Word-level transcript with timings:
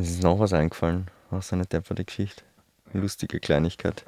Es 0.00 0.08
ist 0.08 0.22
noch 0.22 0.38
was 0.38 0.54
eingefallen 0.54 1.08
aus 1.30 1.52
einer 1.52 1.66
depperte 1.66 2.06
Geschichte. 2.06 2.42
Lustige 2.94 3.38
Kleinigkeit. 3.38 4.02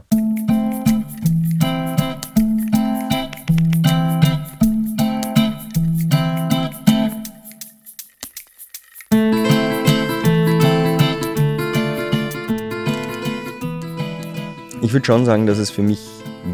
Ich 14.80 14.92
würde 14.94 15.04
schon 15.04 15.26
sagen, 15.26 15.46
dass 15.46 15.58
es 15.58 15.70
für 15.70 15.82
mich 15.82 16.00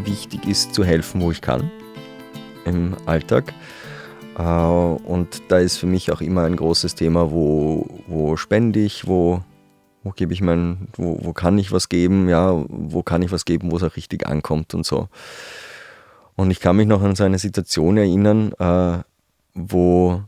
wichtig 0.03 0.45
ist, 0.47 0.73
zu 0.73 0.83
helfen, 0.83 1.21
wo 1.21 1.31
ich 1.31 1.39
kann 1.39 1.71
im 2.65 2.97
Alltag. 3.05 3.53
Äh, 4.39 4.43
und 4.43 5.43
da 5.49 5.59
ist 5.59 5.77
für 5.77 5.85
mich 5.85 6.11
auch 6.11 6.21
immer 6.21 6.45
ein 6.45 6.55
großes 6.55 6.95
Thema, 6.95 7.29
wo, 7.31 7.85
wo 8.07 8.37
spende 8.37 8.79
ich, 8.79 9.05
wo, 9.05 9.43
wo 10.01 10.11
gebe 10.11 10.33
ich 10.33 10.41
mein, 10.41 10.87
wo, 10.93 11.19
wo 11.21 11.33
kann 11.33 11.59
ich 11.59 11.71
was 11.71 11.89
geben, 11.89 12.29
ja, 12.29 12.63
wo 12.69 13.03
kann 13.03 13.21
ich 13.21 13.31
was 13.31 13.45
geben, 13.45 13.69
wo 13.71 13.77
es 13.77 13.83
auch 13.83 13.97
richtig 13.97 14.25
ankommt 14.25 14.73
und 14.73 14.85
so. 14.85 15.09
Und 16.35 16.51
ich 16.51 16.61
kann 16.61 16.77
mich 16.77 16.87
noch 16.87 17.03
an 17.03 17.17
so 17.17 17.25
eine 17.25 17.37
Situation 17.37 17.97
erinnern, 17.97 18.53
äh, 18.59 19.03
wo 19.53 20.23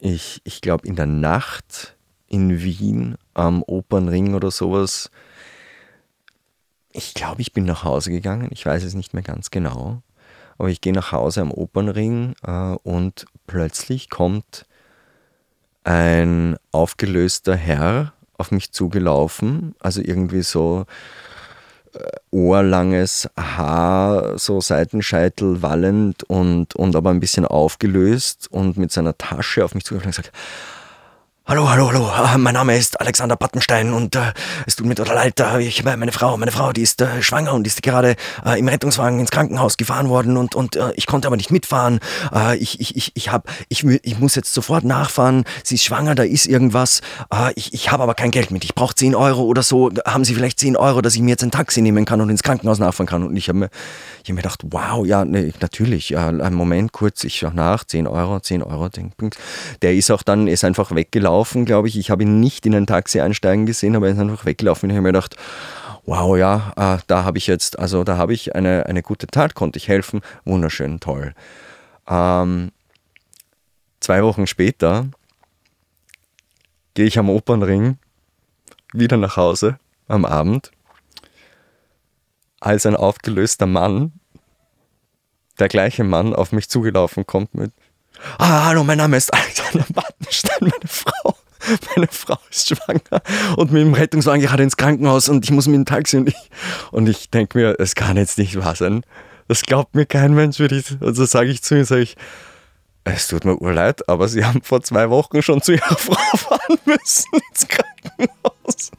ich, 0.00 0.40
ich 0.42 0.60
glaube, 0.60 0.88
in 0.88 0.96
der 0.96 1.06
Nacht 1.06 1.96
in 2.26 2.62
Wien 2.62 3.16
am 3.34 3.62
Opernring 3.62 4.34
oder 4.34 4.50
sowas, 4.50 5.10
ich 6.90 7.14
glaube, 7.14 7.40
ich 7.40 7.52
bin 7.52 7.64
nach 7.64 7.84
Hause 7.84 8.10
gegangen, 8.10 8.48
ich 8.50 8.66
weiß 8.66 8.82
es 8.82 8.94
nicht 8.94 9.14
mehr 9.14 9.22
ganz 9.22 9.50
genau, 9.52 10.02
aber 10.62 10.70
ich 10.70 10.80
gehe 10.80 10.92
nach 10.92 11.10
Hause 11.10 11.40
am 11.40 11.50
Opernring 11.50 12.36
äh, 12.46 12.76
und 12.84 13.26
plötzlich 13.48 14.10
kommt 14.10 14.64
ein 15.82 16.56
aufgelöster 16.70 17.56
Herr 17.56 18.12
auf 18.38 18.52
mich 18.52 18.70
zugelaufen, 18.70 19.74
also 19.80 20.00
irgendwie 20.00 20.42
so 20.42 20.84
äh, 21.94 21.98
ohrlanges 22.30 23.28
Haar, 23.36 24.38
so 24.38 24.60
Seitenscheitel 24.60 25.62
wallend 25.62 26.22
und, 26.22 26.76
und 26.76 26.94
aber 26.94 27.10
ein 27.10 27.18
bisschen 27.18 27.44
aufgelöst 27.44 28.46
und 28.52 28.76
mit 28.76 28.92
seiner 28.92 29.18
Tasche 29.18 29.64
auf 29.64 29.74
mich 29.74 29.84
zugelaufen 29.84 30.10
und 30.10 30.16
gesagt, 30.16 30.32
Hallo, 31.52 31.68
hallo, 31.68 31.92
hallo, 31.92 32.08
ah, 32.08 32.38
mein 32.38 32.54
Name 32.54 32.78
ist 32.78 32.98
Alexander 32.98 33.36
Battenstein 33.36 33.92
und 33.92 34.16
äh, 34.16 34.32
es 34.66 34.74
tut 34.74 34.86
mir 34.86 34.94
total 34.94 35.16
leid, 35.16 35.38
äh, 35.38 35.60
ich, 35.60 35.84
meine 35.84 36.10
Frau, 36.10 36.34
meine 36.38 36.50
Frau, 36.50 36.72
die 36.72 36.80
ist 36.80 37.02
äh, 37.02 37.20
schwanger 37.20 37.52
und 37.52 37.66
ist 37.66 37.82
gerade 37.82 38.16
äh, 38.46 38.58
im 38.58 38.68
Rettungswagen 38.68 39.20
ins 39.20 39.30
Krankenhaus 39.30 39.76
gefahren 39.76 40.08
worden 40.08 40.38
und, 40.38 40.54
und 40.54 40.76
äh, 40.76 40.92
ich 40.94 41.06
konnte 41.06 41.26
aber 41.26 41.36
nicht 41.36 41.50
mitfahren. 41.50 42.00
Äh, 42.34 42.56
ich, 42.56 42.80
ich, 42.80 42.96
ich, 42.96 43.12
ich, 43.12 43.30
hab, 43.30 43.50
ich, 43.68 43.84
ich 43.84 44.18
muss 44.18 44.34
jetzt 44.34 44.54
sofort 44.54 44.84
nachfahren, 44.84 45.44
sie 45.62 45.74
ist 45.74 45.84
schwanger, 45.84 46.14
da 46.14 46.22
ist 46.22 46.46
irgendwas. 46.46 47.02
Ich 47.54 47.74
ich 47.74 47.92
habe 47.92 48.02
aber 48.02 48.14
kein 48.14 48.30
Geld 48.30 48.50
mit, 48.50 48.64
ich 48.64 48.74
brauche 48.74 48.94
10 48.94 49.14
Euro 49.14 49.42
oder 49.42 49.62
so. 49.62 49.90
Haben 50.06 50.24
Sie 50.24 50.34
vielleicht 50.34 50.58
10 50.58 50.74
Euro, 50.74 51.02
dass 51.02 51.16
ich 51.16 51.20
mir 51.20 51.32
jetzt 51.32 51.42
ein 51.42 51.50
Taxi 51.50 51.82
nehmen 51.82 52.06
kann 52.06 52.22
und 52.22 52.30
ins 52.30 52.42
Krankenhaus 52.42 52.78
nachfahren 52.78 53.06
kann? 53.06 53.24
Und 53.24 53.36
ich 53.36 53.50
habe 53.50 53.58
mir, 53.58 53.66
hab 53.66 54.28
mir 54.30 54.36
gedacht, 54.36 54.62
wow, 54.70 55.04
ja, 55.04 55.26
nee, 55.26 55.52
natürlich, 55.60 56.16
einen 56.16 56.54
Moment 56.54 56.92
kurz, 56.92 57.24
ich 57.24 57.36
schaue 57.36 57.52
nach, 57.52 57.84
10 57.84 58.06
Euro, 58.06 58.40
10 58.40 58.62
Euro, 58.62 58.88
der 59.82 59.92
ist 59.92 60.10
auch 60.10 60.22
dann, 60.22 60.48
ist 60.48 60.64
einfach 60.64 60.94
weggelaufen 60.94 61.41
gelaufen, 61.42 61.64
glaube 61.64 61.88
ich. 61.88 61.98
Ich 61.98 62.10
habe 62.10 62.22
ihn 62.22 62.38
nicht 62.40 62.66
in 62.66 62.74
ein 62.74 62.86
Taxi 62.86 63.20
einsteigen 63.20 63.66
gesehen, 63.66 63.96
aber 63.96 64.06
er 64.06 64.12
ist 64.12 64.20
einfach 64.20 64.44
weggelaufen. 64.44 64.88
Ich 64.90 64.96
habe 64.96 65.02
mir 65.02 65.08
gedacht, 65.08 65.36
wow, 66.06 66.36
ja, 66.36 66.72
äh, 66.76 66.98
da 67.08 67.24
habe 67.24 67.38
ich 67.38 67.48
jetzt, 67.48 67.78
also 67.78 68.04
da 68.04 68.16
habe 68.16 68.32
ich 68.32 68.54
eine, 68.54 68.86
eine 68.86 69.02
gute 69.02 69.26
Tat, 69.26 69.54
konnte 69.54 69.76
ich 69.78 69.88
helfen. 69.88 70.20
Wunderschön, 70.44 71.00
toll. 71.00 71.34
Ähm, 72.08 72.70
zwei 73.98 74.22
Wochen 74.22 74.46
später 74.46 75.08
gehe 76.94 77.06
ich 77.06 77.18
am 77.18 77.28
Opernring 77.28 77.98
wieder 78.92 79.16
nach 79.16 79.36
Hause 79.36 79.78
am 80.06 80.24
Abend, 80.24 80.70
als 82.60 82.86
ein 82.86 82.94
aufgelöster 82.94 83.66
Mann, 83.66 84.12
der 85.58 85.68
gleiche 85.68 86.04
Mann, 86.04 86.34
auf 86.34 86.52
mich 86.52 86.68
zugelaufen 86.68 87.26
kommt 87.26 87.54
mit 87.54 87.72
Ah, 88.38 88.66
hallo, 88.66 88.84
mein 88.84 88.98
Name 88.98 89.16
ist 89.16 89.32
Alexander 89.32 89.86
Bartenstein, 89.92 90.58
meine 90.60 90.86
Frau. 90.86 91.31
Meine 91.96 92.08
Frau 92.10 92.38
ist 92.50 92.68
schwanger 92.68 93.22
und 93.56 93.72
mit 93.72 93.82
dem 93.82 93.94
Rettungswagen 93.94 94.42
gerade 94.42 94.62
ins 94.62 94.76
Krankenhaus 94.76 95.28
und 95.28 95.44
ich 95.44 95.50
muss 95.50 95.66
mit 95.66 95.76
dem 95.76 95.84
Taxi 95.84 96.16
und 96.16 96.28
ich, 96.28 96.50
und 96.90 97.08
ich 97.08 97.30
denke 97.30 97.58
mir, 97.58 97.76
es 97.78 97.94
kann 97.94 98.16
jetzt 98.16 98.38
nicht 98.38 98.58
wahr 98.58 98.76
sein. 98.76 99.02
Das 99.48 99.62
glaubt 99.62 99.94
mir 99.94 100.06
kein 100.06 100.34
Mensch, 100.34 100.58
würde 100.58 100.76
ich, 100.76 100.96
also 101.00 101.24
sage 101.24 101.50
ich 101.50 101.62
zu 101.62 101.76
ihm, 101.76 101.84
sage 101.84 102.02
ich, 102.02 102.16
es 103.04 103.26
tut 103.28 103.44
mir 103.44 103.60
urleid, 103.60 104.08
aber 104.08 104.28
Sie 104.28 104.44
haben 104.44 104.62
vor 104.62 104.82
zwei 104.82 105.10
Wochen 105.10 105.42
schon 105.42 105.60
zu 105.60 105.72
Ihrer 105.72 105.96
Frau 105.96 106.36
fahren 106.36 106.78
müssen 106.84 107.30
ins 107.50 107.66
Krankenhaus. 107.66 108.90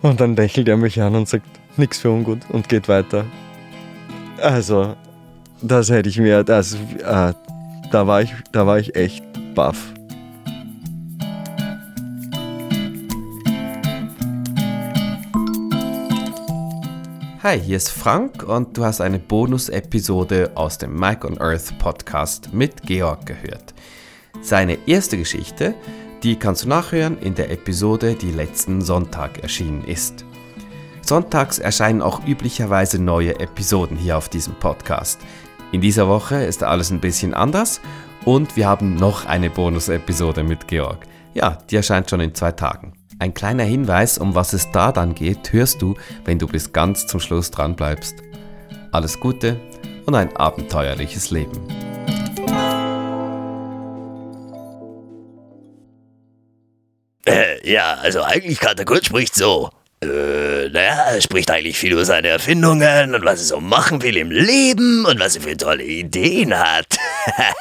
Und 0.00 0.20
dann 0.20 0.36
lächelt 0.36 0.68
er 0.68 0.76
mich 0.76 1.00
an 1.00 1.14
und 1.14 1.28
sagt, 1.28 1.46
nichts 1.76 1.98
für 1.98 2.10
ungut 2.10 2.40
und 2.48 2.68
geht 2.68 2.88
weiter. 2.88 3.26
Also, 4.40 4.96
das 5.60 5.90
hätte 5.90 6.08
ich 6.08 6.18
mir, 6.18 6.44
das, 6.44 6.74
äh, 6.74 7.32
da 7.90 8.06
war 8.06 8.22
ich, 8.22 8.32
da 8.52 8.66
war 8.66 8.78
ich 8.78 8.94
echt 8.94 9.22
baff. 9.54 9.92
Hi, 17.48 17.58
hier 17.58 17.78
ist 17.78 17.88
Frank 17.88 18.42
und 18.42 18.76
du 18.76 18.84
hast 18.84 19.00
eine 19.00 19.18
Bonus-Episode 19.18 20.50
aus 20.54 20.76
dem 20.76 20.94
Mike 20.94 21.26
on 21.26 21.40
Earth 21.40 21.78
Podcast 21.78 22.52
mit 22.52 22.82
Georg 22.82 23.24
gehört. 23.24 23.72
Seine 24.42 24.76
erste 24.86 25.16
Geschichte, 25.16 25.74
die 26.22 26.36
kannst 26.36 26.64
du 26.64 26.68
nachhören 26.68 27.16
in 27.16 27.34
der 27.34 27.50
Episode, 27.50 28.16
die 28.16 28.32
letzten 28.32 28.82
Sonntag 28.82 29.42
erschienen 29.42 29.82
ist. 29.86 30.26
Sonntags 31.00 31.58
erscheinen 31.58 32.02
auch 32.02 32.22
üblicherweise 32.26 33.02
neue 33.02 33.40
Episoden 33.40 33.96
hier 33.96 34.18
auf 34.18 34.28
diesem 34.28 34.54
Podcast. 34.56 35.18
In 35.72 35.80
dieser 35.80 36.06
Woche 36.06 36.44
ist 36.44 36.62
alles 36.62 36.90
ein 36.90 37.00
bisschen 37.00 37.32
anders 37.32 37.80
und 38.26 38.56
wir 38.56 38.68
haben 38.68 38.96
noch 38.96 39.24
eine 39.24 39.48
Bonus-Episode 39.48 40.44
mit 40.44 40.68
Georg. 40.68 41.06
Ja, 41.32 41.56
die 41.70 41.76
erscheint 41.76 42.10
schon 42.10 42.20
in 42.20 42.34
zwei 42.34 42.52
Tagen. 42.52 42.97
Ein 43.20 43.34
kleiner 43.34 43.64
Hinweis, 43.64 44.16
um 44.16 44.36
was 44.36 44.52
es 44.52 44.70
da 44.70 44.92
dann 44.92 45.12
geht, 45.12 45.52
hörst 45.52 45.82
du, 45.82 45.96
wenn 46.24 46.38
du 46.38 46.46
bis 46.46 46.72
ganz 46.72 47.08
zum 47.08 47.18
Schluss 47.18 47.50
dran 47.50 47.74
bleibst. 47.74 48.14
Alles 48.92 49.18
Gute 49.18 49.60
und 50.06 50.14
ein 50.14 50.34
abenteuerliches 50.36 51.32
Leben. 51.32 51.58
Äh, 57.26 57.68
ja, 57.68 57.94
also 57.94 58.22
eigentlich 58.22 58.60
Katakurt 58.60 59.06
spricht 59.06 59.34
so. 59.34 59.70
Äh, 60.00 60.68
naja, 60.68 61.10
er 61.10 61.20
spricht 61.20 61.50
eigentlich 61.50 61.76
viel 61.76 61.94
über 61.94 62.04
seine 62.04 62.28
Erfindungen 62.28 63.16
und 63.16 63.24
was 63.24 63.40
er 63.40 63.46
so 63.46 63.60
machen 63.60 64.00
will 64.00 64.16
im 64.16 64.30
Leben 64.30 65.04
und 65.06 65.18
was 65.18 65.34
er 65.34 65.42
für 65.42 65.56
tolle 65.56 65.82
Ideen 65.82 66.56
hat. 66.56 66.86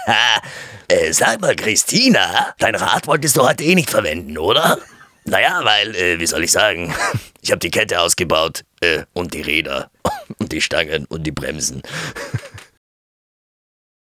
äh, 0.88 1.12
sag 1.12 1.42
mal, 1.42 1.56
Christina, 1.56 2.54
dein 2.60 2.76
Rad 2.76 3.08
wolltest 3.08 3.38
du 3.38 3.42
heute 3.42 3.64
eh 3.64 3.74
nicht 3.74 3.90
verwenden, 3.90 4.38
oder? 4.38 4.78
Naja, 5.28 5.60
weil, 5.64 5.94
äh, 5.96 6.20
wie 6.20 6.26
soll 6.26 6.44
ich 6.44 6.52
sagen, 6.52 6.96
ich 7.42 7.52
habe 7.52 7.60
die 7.60 7.70
Kette 7.70 8.00
ausgebaut 8.00 8.64
äh, 8.80 9.04
und 9.14 9.34
die 9.34 9.42
Räder 9.42 9.92
und 10.40 10.52
die 10.52 10.62
Stangen 10.62 11.06
und 11.06 11.24
die 11.24 11.32
Bremsen. 11.32 11.82